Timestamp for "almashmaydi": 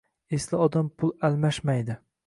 1.31-2.01